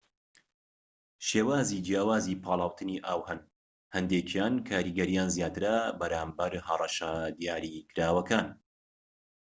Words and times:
شێوازی 1.27 1.77
جیاوازی 1.87 2.39
پاڵاوتنی 2.43 3.03
ئاو 3.05 3.21
هەن، 3.29 3.39
هەندێکیان 3.95 4.53
کاریگەریان 4.69 5.29
زیاترە 5.35 5.75
بەرامبەر 5.99 6.53
هەڕەشە 6.67 7.13
دیاریکراوەکان‎ 7.39 8.47